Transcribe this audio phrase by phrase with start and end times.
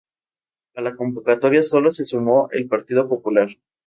[0.77, 3.49] A la convocatoria solo se sumó el Partido Popular.